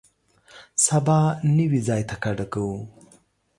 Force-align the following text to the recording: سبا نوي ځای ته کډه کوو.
سبا 0.85 1.19
نوي 1.57 1.79
ځای 1.87 2.01
ته 2.09 2.15
کډه 2.23 2.45
کوو. 2.53 2.77